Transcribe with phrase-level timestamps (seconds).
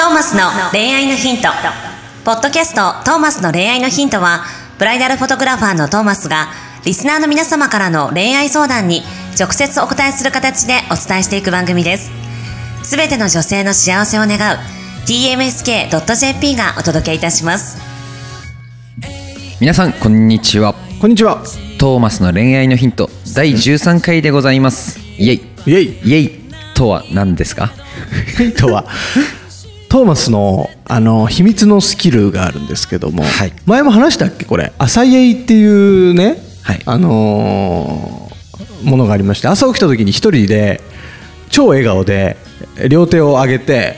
[0.00, 1.48] トーマスの恋愛のヒント。
[2.24, 4.44] ポッドキャストトーマスの恋愛のヒントは、
[4.78, 6.48] ブライダルフォトグラファーのトーマスが、
[6.86, 9.02] リスナーの皆様からの恋愛相談に
[9.38, 12.10] 直接お答えする形でお伝えしていく番組です。
[12.82, 14.58] すべての女性の幸せを願う
[15.06, 17.76] tmsk.jp がお届けいたします。
[19.60, 21.44] 皆さんこんにちはこんにちは。
[21.78, 26.00] トーマスの恋愛のヒント第13回でございますイエイイエイ。
[26.04, 26.30] イエイ
[26.74, 27.70] とは何ですか？
[28.38, 28.86] ヒントは、
[29.90, 33.52] トーマスのあの秘密のスキルがあるんですけども、はい。
[33.66, 34.72] 前も話したっけこれ？
[34.78, 36.82] 朝イっていうね、はい。
[36.86, 40.80] あのーものがありまして朝起きた時に一人で
[41.50, 42.38] 超笑顔で
[42.88, 43.96] 両手を上げて、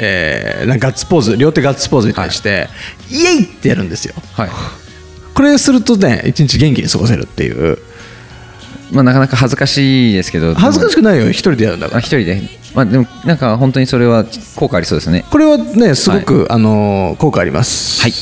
[0.00, 2.68] えーなんかガッツポーズ両手ガッツポーズに対して、
[3.10, 4.14] イエイってやるんですよ。
[4.32, 4.50] はい。
[5.34, 7.76] これするとね一日元気に過ごせるっていう
[8.92, 11.96] まあなかなか恥ずかしいですけど恥ずかしくくないよ一人でやるんだから。
[11.98, 12.42] あ一人で。
[12.74, 14.24] まあでもなんか本当にそれは
[14.56, 15.24] 効果ありそうですね。
[15.30, 18.02] これはねすごく、あのー効果あります。
[18.02, 18.12] はい。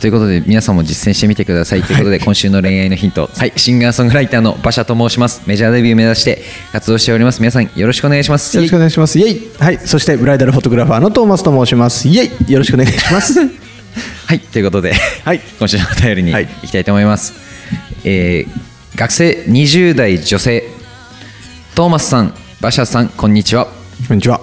[0.00, 3.28] ということで皆さんも実践してみてくださいということで今週の恋愛のヒント。
[3.34, 3.52] はい。
[3.56, 5.42] シンガーソングライターの馬車と申します。
[5.46, 7.40] メジャーデビュー目指して活動しております。
[7.40, 8.56] 皆さんよろしくお願いします。
[8.56, 9.18] よろしくお願いします。
[9.18, 9.50] イエイ。
[9.58, 9.78] はい。
[9.78, 12.08] そしてブライダルフォトグラファーのトーマスと申します。
[12.08, 12.52] イエイ。
[12.52, 13.40] よろしくお願いします。
[14.26, 14.38] はい。
[14.38, 15.40] ということで、はい。
[15.58, 16.48] 今週のお便りにはい。
[16.62, 17.34] いきたいと思います、
[18.04, 18.67] えー
[18.98, 20.64] 学生20代女性
[21.76, 23.68] トーマスさん馬車さんこんにちは
[24.08, 24.40] こんにちは。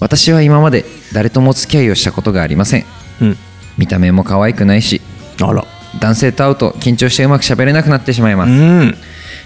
[0.00, 2.86] 私は今まで誰ともお付き合いをしたことがありません
[3.20, 3.36] うん。
[3.76, 5.02] 見た目も可愛くないし
[5.42, 5.66] あら。
[6.00, 8.94] 男性と会うと緊張してうまく喋れなくなってしまいますうん。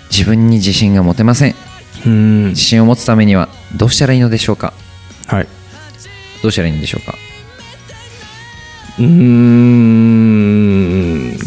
[0.09, 1.57] 自分に自信が持てません
[2.07, 2.61] うん自。
[2.61, 4.73] 信を持つためにはどうしたらいいのでしょうか？
[5.27, 5.49] はい。
[6.43, 7.17] どうしたらいいんでしょうか？
[8.99, 9.09] うーん。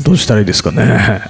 [0.03, 1.21] どうしたらいいですかね。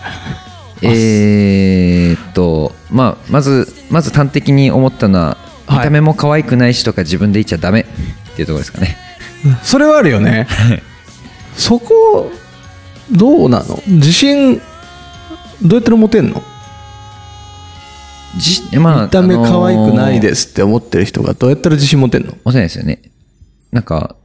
[0.81, 5.37] えーっとまあまずまず端的に思ったのは
[5.67, 5.77] はい。
[5.79, 7.85] 見た目も可愛くないしとか自分で言っちゃダメっ
[8.35, 8.97] ていうところですかね。
[9.63, 10.47] それはあるよね。
[11.55, 12.31] そこ、
[13.11, 13.81] どうなの？
[13.87, 14.61] 自信、
[15.63, 16.43] どうやって持てんの？
[18.37, 22.33] じまあ見た目可愛くないすですって思ってる人がどうやったら自信持てんの？
[22.43, 23.01] 持てないですよね。
[23.71, 24.15] なんか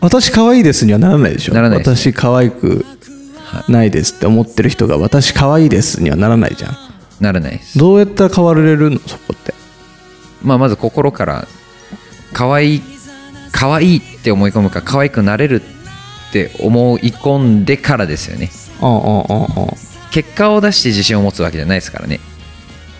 [0.00, 1.54] 私可愛いですにはならないでしょ。
[1.54, 2.84] ならないです私可愛く
[3.68, 6.76] ないですって思ってる人が私可愛いですにはならないじゃん。
[7.20, 7.78] ならないです。
[7.78, 9.54] どうやったら変われるのそこって？
[10.42, 11.48] まあまず心から
[12.32, 12.82] 可愛い
[13.50, 18.50] 可愛いって思い込むか可愛くなれるって思い込んでからですよね。
[18.80, 19.74] ああああああ。
[20.12, 22.20] 結果を出して自信を持つわけじゃないですからね。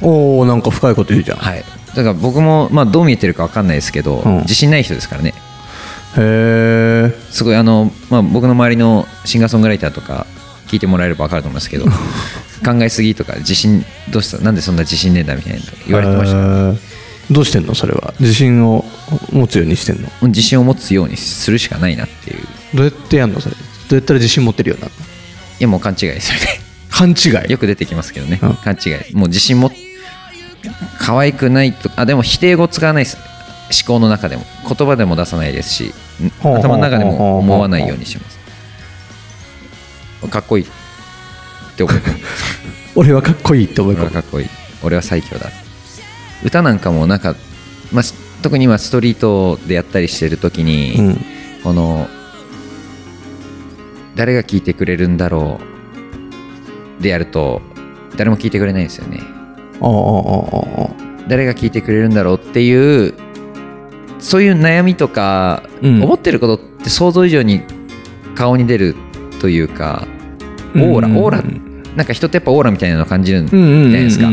[0.02, 1.64] おおなんか深いこと言うじゃん、はい。
[1.94, 4.38] だから僕もまあどう見えてるか分かんないですけど、うん。
[4.40, 5.34] 自信ない人ですからね
[6.16, 10.26] へえすごいあの、まあ、僕の周りのシンガーソングライターとか
[10.66, 11.84] 聞いてもらえれば分かると思いますけど
[12.64, 18.14] 考えすぎとか自信どうしたなんでそんな自信ねえんだみたいな言われてました、どうしてんのそれは？
[18.20, 18.84] 自信を
[19.32, 20.08] 持つようにしてんの？
[20.28, 22.38] 自信を持つようにするしかないなっていう。
[22.38, 23.54] いどうやってやんのそれ？
[23.54, 23.60] ど
[23.92, 25.06] うやったら自信持ってるようになるの？
[25.60, 26.60] やもう勘違いですよね
[26.90, 27.50] 勘違い？
[27.52, 28.54] よく出てきますけどね、うん。
[28.56, 29.14] 勘違い。
[29.14, 29.70] もう自信も
[30.98, 33.16] 可愛くないとあでも否定語使わないです
[33.70, 35.94] 思考の中でも言葉でも出さないですし
[36.40, 38.38] 頭の中でも思わないようにします。
[40.30, 40.64] かっこいい。
[40.64, 40.66] っ
[41.76, 41.96] て思う。
[42.96, 44.48] 俺はかっこいいって思い込む俺はかっこいい。
[44.82, 45.50] 俺は最強だ。
[46.42, 47.36] 歌なんかもなんか、
[47.92, 51.24] まあ、し特に今ストリートでやったりしてる時に、うん。
[51.62, 52.08] この
[54.16, 55.60] 誰が聞いてくれるんだろ
[56.98, 57.02] う。
[57.02, 57.62] でやると
[58.16, 59.20] 誰も聞いてくれないんですよね。
[61.28, 63.14] 誰が聞いてくれるんだろうっていう
[64.28, 66.04] そういう悩みとか、うん。
[66.04, 67.62] 思ってることって想像以上に
[68.34, 68.94] 顔に出る
[69.40, 70.06] というか
[70.74, 71.16] オーラ、うん。
[71.16, 71.42] オーラ
[71.96, 73.64] なんか人ってやっぱオーラみたいなのを感じるんじゃな
[73.98, 74.26] いですか？
[74.28, 74.30] オ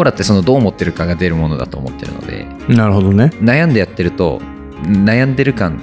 [0.00, 3.30] ーラってそのどう思ってるかが出るものだと思ってるのでうんなるほどね。
[3.40, 4.42] 悩んでやってると
[4.84, 5.80] 悩んでる感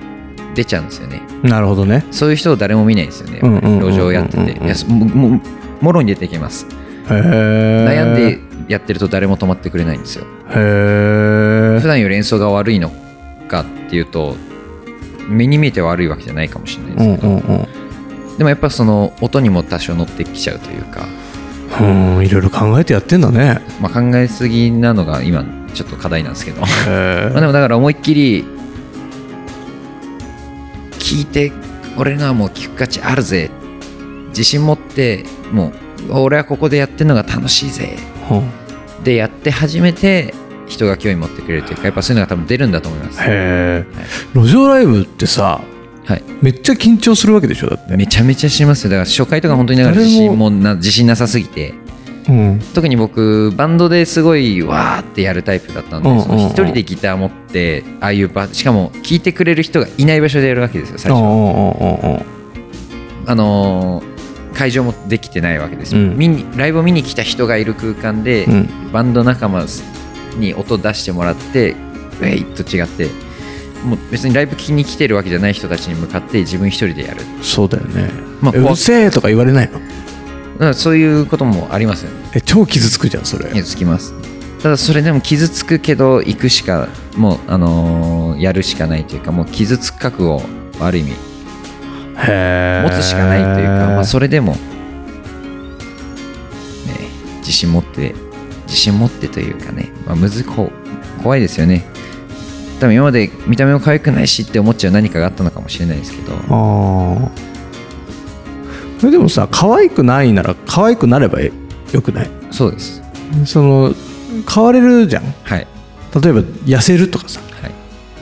[0.54, 1.24] 出ちゃうんですよね。
[1.42, 2.06] なるほどね。
[2.12, 3.40] そういう人を誰も見ないんですよね。
[3.80, 4.60] 路上やってて。
[4.86, 5.42] もも
[5.82, 6.68] もろに出てきます。
[7.08, 10.26] 悩んでやってると誰も止まってくれないんですよ。
[10.50, 11.49] へえ
[11.80, 12.92] 普段より演奏が悪いの
[13.48, 14.36] かっていうと
[15.28, 18.38] 目に見えて悪いわけじゃないかもしれないですけど、うんうんうん。
[18.38, 21.08] でもやっぱその音にも多少乗ってきちゃうというか、
[21.80, 23.62] うんいろいろ考えてやってんだね。
[23.80, 26.62] まあ、考えすぎなのが今ちょっと課題なんですけど。
[26.62, 28.46] まへあでもだから思いっきり
[31.00, 31.52] 聞いて
[31.98, 33.52] 俺のはもう聞く価値あるぜ。
[34.30, 35.74] 自信持っても
[36.10, 37.98] う俺はここでやってるのが楽しいぜ。
[38.32, 38.42] え
[39.04, 40.34] でやって初めて
[40.70, 43.86] 人が興味持ってくれるというかやっぱそういうのが多分出るんだと思います、へえ
[44.34, 45.62] 路上ライブってさ
[46.06, 47.96] はい、めっちゃ緊張するわけでしょだって。
[47.96, 48.90] めちゃめちゃしますよ。
[48.90, 51.76] だから初回とか本当にだから誰も自信もな自信なさすぎて。
[52.28, 52.62] うん。
[52.74, 56.50] 特に僕バンドですごいわーってやるタイプだったんで、うんうんうん。
[56.50, 61.20] 人でギター持ってああいう場しかも聴いてくれる人がいない場所でやるわけですよ最初。
[63.28, 64.20] あのー
[64.52, 66.18] 会場もできてないわけですよ、うん。
[66.18, 68.92] 見にライブを見に来た人がいる空間で、うん。
[68.92, 69.66] バンド仲間
[70.40, 73.10] に音出してもらってウェイと違って
[73.84, 77.22] もう別にライブ聞きに来てるわけじゃない人たちに向かって自分一人でやる。
[77.42, 78.10] そうだよね、
[78.42, 79.70] まあうるせえとか言われない
[80.60, 80.74] の？
[80.74, 82.32] そういうこともありますよね。
[82.36, 83.50] え超傷つくじゃんそれ。
[83.52, 84.14] 傷つきます。
[84.62, 90.42] ただそれでも傷つくけど行くしかもう、あのーやるしかないというかもう傷つく覚悟を
[90.80, 91.14] ある意味
[92.18, 94.60] へ持つしかないというか、まあ、それでも、ね、
[97.40, 98.16] 自信持って
[98.70, 100.72] 自信持ってというかね、まあ、むずこ
[101.24, 101.84] 怖いですよね。
[102.80, 106.34] 多分今まで見た目も可愛くないしって思っちゃう何かがあったのかもしれないですけど。
[106.34, 107.32] ああ
[109.00, 111.52] それでもさ可愛くないなら可愛くなればよ
[112.04, 112.30] くない？
[112.52, 113.02] そうです。
[113.46, 113.94] その
[114.48, 115.24] 変われるじゃん。
[115.44, 115.68] はい。
[116.22, 117.42] 例えば痩せるとかさ。
[117.62, 117.72] はい。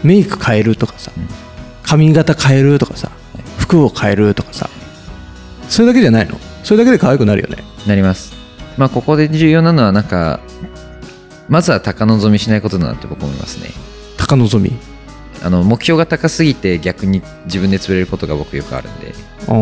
[0.04, 1.12] メイク変えるとかさ。
[1.18, 1.28] うん。
[1.84, 3.12] 髪型変えるとかさ。
[3.58, 4.70] 服を変えるとかさ。
[5.68, 6.40] それだけじゃないの？
[6.64, 7.58] それだけで可愛くなるよね。
[7.86, 8.37] なります
[8.78, 10.40] まあここで重要なのはなんか
[11.50, 13.72] まずは高望みしないことだなって僕思いますね。
[14.18, 14.78] 高望み？
[15.44, 19.08] あの目標が高すぎて逆に自分で潰れることが僕よくあるんで。
[19.48, 19.54] うー。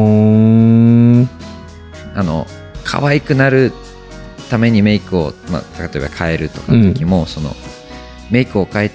[1.22, 1.30] ん
[2.16, 2.48] あの
[2.84, 3.74] 可愛くなる
[4.50, 7.56] ためにメイクを、まあ、例えば変えるとかの時も、その
[8.30, 8.92] メイクを変え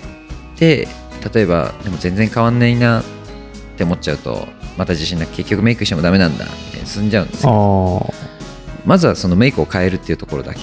[0.57, 0.89] て
[1.35, 3.05] 例えばでも全然変わんないなっ
[3.77, 8.07] て思っちゃうとまた自信なく結局メイクしてもダメなんだみたいに進んじゃうんですあよ。
[8.09, 8.13] あ
[8.85, 10.61] まずはそのメイクを変えるっていうところだけ、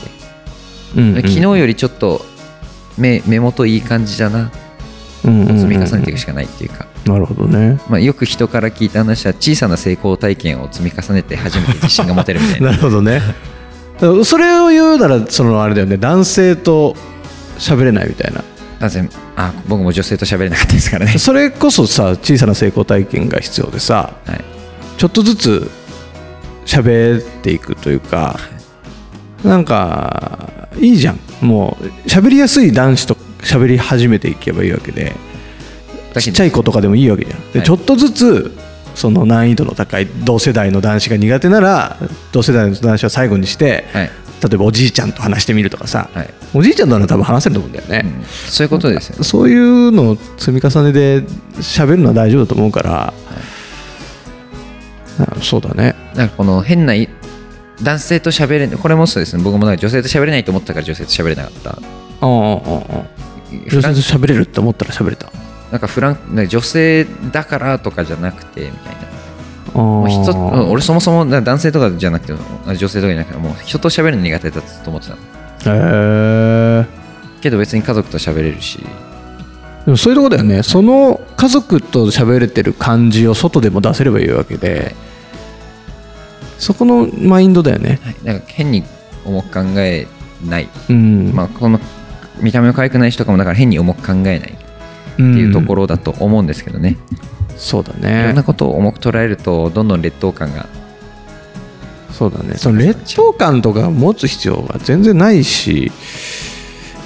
[0.96, 2.22] うん昨日よりちょっと
[2.98, 4.52] 目目元いい感じだな。
[5.24, 7.80] 積み重ねていくしかないっていうか、なるほどね。
[7.90, 12.68] まあ、よく人から聞いた話は小さな成功体験を積み重ねて初めて自信が持てるみたいな。
[12.72, 13.22] なるほどね。
[14.24, 15.98] それを言うならそのあれだよね。
[15.98, 16.96] 男性と
[17.58, 18.44] 喋れないみたいな。
[18.80, 24.42] なぜあ僕も女性と喋れなかったですからね、それこそさ小さな成功体験が必要でさはい、
[24.98, 25.72] ちょっとずつ
[26.68, 28.40] 喋っていくというか
[29.44, 31.20] なんかいいじゃん。
[31.42, 35.16] もう喋りやすい男子と喋り始めていけばいいわけで
[36.20, 37.52] ちっちゃい子とかでもいいわけじゃん。
[37.52, 37.68] ではい。
[37.68, 38.58] ちょっとずつ
[38.96, 41.98] その難易度の高い同世代の男子が苦手なら
[42.32, 44.12] 同世代の男子は最後にしてはい。
[44.40, 46.34] 例えばおじいちゃんと話してみるとかさはい。
[46.54, 48.26] おじいちゃんとは多分話せると思うんだよね、うん。
[48.26, 49.24] そういうことですよね。
[49.24, 51.22] そういうのを積み重ねで
[51.58, 53.14] 喋るのは大丈夫だと思うから、あ
[55.42, 55.96] そうだね。
[56.16, 57.10] なんかこの変ない
[57.82, 59.44] 男性と喋れこれもそうですね。
[59.44, 61.70] 僕もなんか女性と喋れないと思ったから女性と喋れなかった。
[61.72, 61.80] あああ
[62.22, 63.06] あ
[63.70, 65.32] 女性と喋れるって思ったら喋れた。
[65.72, 69.08] なんかフランなんか女性だからとかじゃなくてみたいな。
[70.10, 75.22] 人俺そもそも男性とかじゃなくて女性とかじゃなくてもう人と喋るの苦手だと思ってたの。
[75.78, 76.86] へえ。
[77.42, 78.80] けど別に家族と喋れるし
[79.88, 80.64] でもそういうとこだよね。
[80.64, 84.96] その家族と喋れてる感じを外でも出せればいいわけで、
[86.60, 88.00] そこのマインドだよね。
[88.04, 88.16] はい。
[88.24, 88.84] なんか変に
[89.26, 90.06] 重く考え
[90.46, 91.32] ない、うん。
[91.34, 91.80] まあ、この
[92.42, 94.58] 見た目が可愛くない人とかもだから変に重く考えない。
[95.18, 96.98] ってていうところだと思うんですけどね、
[97.56, 100.68] そうだいろねんなことを重く捉えるとどんどん劣等感が。
[102.12, 102.56] そうだね。
[102.56, 105.92] その劣等感とか持つ必要が全然ないし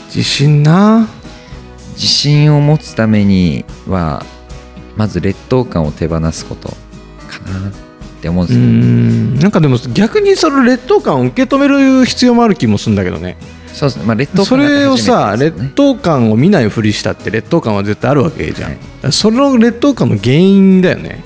[0.07, 1.07] 自信な
[2.01, 4.25] 自信を持つためには
[4.96, 6.70] まず劣等感を手放すこと
[7.27, 7.72] かなっ
[8.24, 9.36] て思うんうですよ、ん。
[9.36, 13.38] なんかでも逆にその劣等感を受け止める必要もある気もするんだけどね。
[13.67, 19.12] そうですね、まあ、劣等それをさ、劣等感を見ないふりしたって劣等感は絶対あるわけじゃん、はい。
[19.12, 21.24] その劣等感の原因だよね。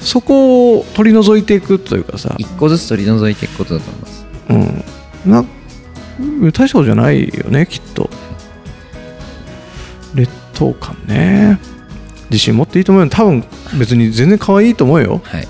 [0.00, 4.26] そこを取り除いていくというかさ、一個ずつ取り除いていくことだと思います。
[5.26, 5.44] うん、な
[6.52, 8.08] 大したことじゃないよねきっと
[10.16, 11.60] 劣等感ね。
[12.30, 13.10] 自信持っていいと思うよ。
[13.10, 13.44] 多分
[13.78, 15.20] 別に全然可愛いと思うよ。
[15.22, 15.46] はい。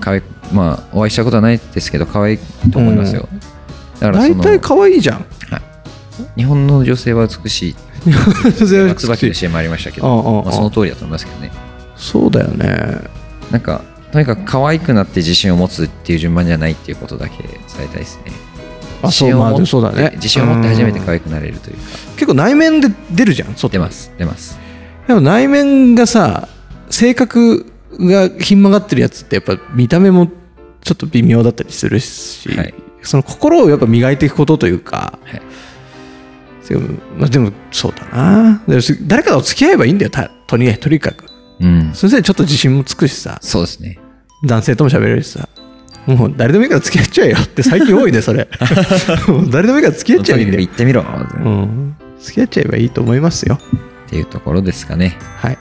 [0.00, 0.22] 可愛い
[0.52, 2.38] まあお会いしたことはないですけど可愛い
[2.70, 3.28] と思いますよ、
[4.00, 5.24] だから大体可愛いじゃん。
[6.36, 7.76] 日本の女性は美しい。
[8.54, 11.50] 椿の CM ありましたけど、まあ、その通りだと思いますけどね。
[11.96, 12.98] そうだよね。
[13.50, 18.32] なんかとにかく可愛くなって自信を持つっていう順番じゃないっていうことだけ伝えたいですね
[19.06, 20.12] 自信を持ってそうだね。
[20.16, 21.82] 自信を持って初めて可愛くなれるというか。
[22.14, 23.72] 結構内面で出るじゃん外に。
[23.72, 24.58] 出ます出ます。
[25.06, 26.48] でも内面がさ
[26.90, 27.66] 性格
[27.98, 30.28] がひん曲がってるやつってやっぱ見た目も
[30.82, 32.74] ちょっと微妙だったりするし、はい。
[33.02, 35.42] その心をやっぱ磨いていくことというか、はい。
[36.68, 38.62] でもまあ、でもそうだな。
[39.06, 41.26] 誰かと付き合えばいいんだよたとにとにかく。
[41.60, 41.90] うん。
[41.94, 43.38] それでちょっと自信もつくしさ。
[43.42, 43.98] そうですね。
[44.46, 45.48] 男性とも喋れるしさ
[46.06, 48.48] もう誰でもいいから付き合っちゃえよって最近多いねそれ。
[49.50, 50.48] 誰でもいいから付き合っちゃえよ。
[50.60, 51.96] 行ってみろ、うっん。
[52.20, 53.58] 付き合っちゃえばいいと思いますよ。
[54.08, 55.16] ていうところですかね。
[55.36, 55.58] はい。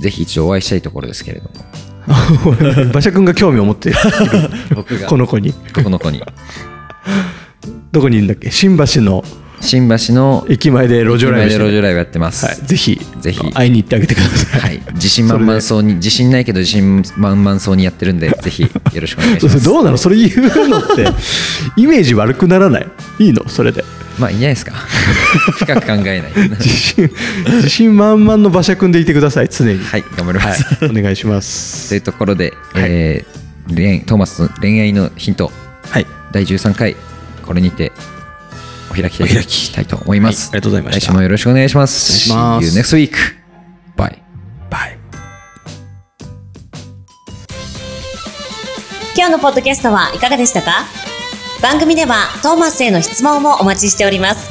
[0.00, 1.50] ぜひ一度お会いしたいところですけれども。
[2.90, 3.98] 馬車君が興味を持っている。
[4.74, 5.06] 僕が。
[5.06, 5.52] この子に。
[5.52, 6.20] この子に。
[7.92, 8.50] どこにいるんだっけ？
[8.50, 9.22] 新橋の
[9.62, 12.44] 新橋の駅前で路上ライブやってます。
[12.46, 13.52] はい、ぜひぜひ。
[13.52, 18.68] 会いに行ってあげてください、はい、自信満々そうに自信ないけど自信満々そうにやってるんで ぜひよ
[19.00, 19.64] ろしくお願いします。
[19.64, 19.96] どうなの？
[19.96, 21.06] それ言うのって。
[21.76, 22.86] イメージ悪くならない？
[23.20, 23.48] いいの？
[23.48, 23.84] それで。
[24.18, 24.72] まあいいんじゃないですか。
[25.58, 26.32] 深く考えない。
[26.58, 27.10] 自信
[27.46, 29.48] 自信満々の馬車君でいてください。
[29.50, 29.78] 常に。
[29.82, 33.42] はい頑張ります、はい、お願いしまとすいうところで、えー
[33.72, 35.52] 恋愛トーマスの恋愛のヒント。
[35.88, 36.06] はい。
[36.32, 36.96] 第13回
[37.46, 37.92] これにて
[38.92, 39.16] お開き
[39.52, 41.00] したいと思います、はいありがとうございました。
[41.00, 42.30] 来週もよろしくお願いします。
[42.30, 42.96] お願いします。
[42.96, 43.16] See you next week.
[43.96, 44.18] Bye.
[44.70, 44.98] バイ
[49.16, 50.84] 今日のポッドキャストはいかがでしたか？
[51.62, 54.50] 番組ではトーマスへの質問もお待ちしております。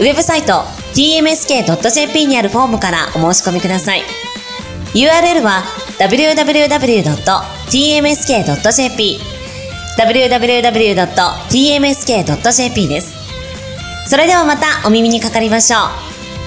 [0.00, 0.62] ウェブサイト
[0.94, 4.02] tmsk.jp にあるフォームからお申し込みください。
[4.94, 5.62] URL は
[5.98, 6.58] www.tmsk.jp
[9.98, 10.48] www.tmsk.jp
[12.88, 13.17] です。
[14.08, 15.76] それではまたお耳にかかりましょ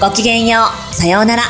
[0.00, 0.94] ごきげんよう。
[0.96, 1.42] さようなら。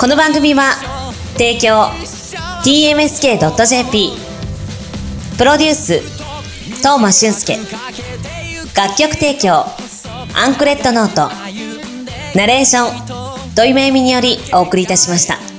[0.00, 0.74] この番組は
[1.34, 1.84] 提供
[2.64, 4.10] tmsk.jp
[5.38, 6.00] プロデュース
[6.78, 7.58] 東間俊介
[8.76, 9.64] 楽曲提供
[10.34, 11.30] アンクレットノート
[12.36, 12.92] ナレーショ
[13.50, 15.55] ン土井めいみによりお送りいたしました。